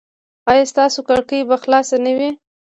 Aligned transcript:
ایا 0.51 0.65
ستاسو 0.71 0.99
کړکۍ 1.07 1.39
به 1.49 1.55
خلاصه 1.63 1.95
نه 2.05 2.11
وي؟ 2.17 2.29